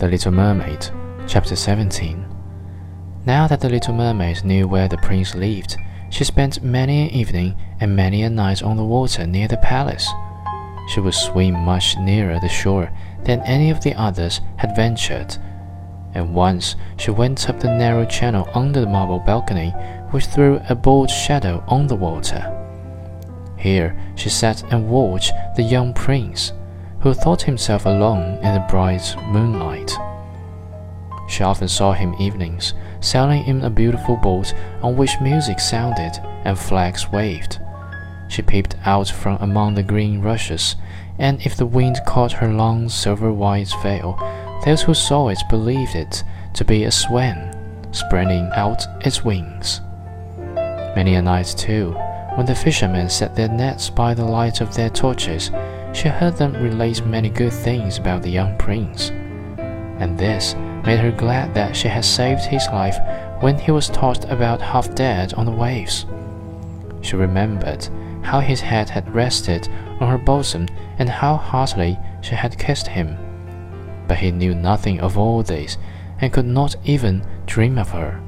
The 0.00 0.08
Little 0.08 0.32
Mermaid, 0.32 0.88
Chapter 1.26 1.54
17. 1.54 2.24
Now 3.26 3.46
that 3.46 3.60
the 3.60 3.68
little 3.68 3.92
mermaid 3.92 4.42
knew 4.46 4.66
where 4.66 4.88
the 4.88 4.96
prince 4.96 5.34
lived, 5.34 5.76
she 6.08 6.24
spent 6.24 6.62
many 6.62 7.02
an 7.02 7.10
evening 7.10 7.54
and 7.80 7.94
many 7.94 8.22
a 8.22 8.30
night 8.30 8.62
on 8.62 8.78
the 8.78 8.82
water 8.82 9.26
near 9.26 9.46
the 9.46 9.58
palace. 9.58 10.08
She 10.88 11.00
would 11.00 11.12
swim 11.12 11.52
much 11.52 11.98
nearer 11.98 12.40
the 12.40 12.48
shore 12.48 12.90
than 13.24 13.42
any 13.42 13.68
of 13.68 13.82
the 13.82 13.92
others 13.92 14.40
had 14.56 14.74
ventured, 14.74 15.36
and 16.14 16.34
once 16.34 16.76
she 16.96 17.10
went 17.10 17.50
up 17.50 17.60
the 17.60 17.68
narrow 17.68 18.06
channel 18.06 18.48
under 18.54 18.80
the 18.80 18.86
marble 18.86 19.18
balcony, 19.18 19.68
which 20.12 20.24
threw 20.24 20.62
a 20.70 20.74
bold 20.74 21.10
shadow 21.10 21.62
on 21.68 21.88
the 21.88 21.94
water. 21.94 22.42
Here 23.58 23.94
she 24.14 24.30
sat 24.30 24.62
and 24.72 24.88
watched 24.88 25.34
the 25.56 25.62
young 25.62 25.92
prince 25.92 26.54
who 27.00 27.14
thought 27.14 27.42
himself 27.42 27.86
alone 27.86 28.38
in 28.44 28.54
the 28.54 28.66
bright 28.68 29.14
moonlight. 29.28 29.90
She 31.28 31.42
often 31.42 31.68
saw 31.68 31.92
him 31.92 32.14
evenings, 32.18 32.74
sailing 33.00 33.44
in 33.44 33.62
a 33.62 33.70
beautiful 33.70 34.16
boat 34.16 34.52
on 34.82 34.96
which 34.96 35.20
music 35.20 35.60
sounded 35.60 36.12
and 36.44 36.58
flags 36.58 37.10
waved. 37.10 37.60
She 38.28 38.42
peeped 38.42 38.76
out 38.84 39.08
from 39.08 39.38
among 39.40 39.74
the 39.74 39.82
green 39.82 40.20
rushes, 40.20 40.76
and 41.18 41.40
if 41.44 41.56
the 41.56 41.66
wind 41.66 42.00
caught 42.06 42.32
her 42.32 42.52
long 42.52 42.88
silver 42.88 43.32
white 43.32 43.72
veil, 43.82 44.18
those 44.64 44.82
who 44.82 44.94
saw 44.94 45.28
it 45.28 45.38
believed 45.48 45.94
it 45.94 46.22
to 46.54 46.64
be 46.64 46.84
a 46.84 46.90
swan 46.90 47.56
spreading 47.92 48.50
out 48.54 48.84
its 49.04 49.24
wings. 49.24 49.80
Many 50.94 51.14
a 51.14 51.22
night, 51.22 51.54
too, 51.56 51.92
when 52.34 52.46
the 52.46 52.54
fishermen 52.54 53.08
set 53.08 53.34
their 53.34 53.48
nets 53.48 53.90
by 53.90 54.14
the 54.14 54.24
light 54.24 54.60
of 54.60 54.74
their 54.74 54.90
torches, 54.90 55.50
she 55.92 56.08
heard 56.08 56.36
them 56.36 56.52
relate 56.54 57.04
many 57.04 57.28
good 57.28 57.52
things 57.52 57.98
about 57.98 58.22
the 58.22 58.30
young 58.30 58.56
prince, 58.58 59.10
and 59.98 60.18
this 60.18 60.54
made 60.84 61.00
her 61.00 61.12
glad 61.12 61.54
that 61.54 61.76
she 61.76 61.88
had 61.88 62.04
saved 62.04 62.42
his 62.42 62.66
life 62.68 62.96
when 63.40 63.58
he 63.58 63.70
was 63.70 63.88
tossed 63.88 64.24
about 64.24 64.60
half 64.60 64.94
dead 64.94 65.34
on 65.34 65.46
the 65.46 65.52
waves. 65.52 66.06
She 67.02 67.16
remembered 67.16 67.88
how 68.22 68.40
his 68.40 68.60
head 68.60 68.90
had 68.90 69.14
rested 69.14 69.68
on 70.00 70.08
her 70.10 70.18
bosom 70.18 70.68
and 70.98 71.08
how 71.08 71.36
heartily 71.36 71.98
she 72.20 72.34
had 72.34 72.58
kissed 72.58 72.86
him. 72.86 73.16
But 74.06 74.18
he 74.18 74.30
knew 74.30 74.54
nothing 74.54 75.00
of 75.00 75.16
all 75.16 75.42
this 75.42 75.78
and 76.20 76.32
could 76.32 76.46
not 76.46 76.76
even 76.84 77.24
dream 77.46 77.78
of 77.78 77.90
her. 77.90 78.20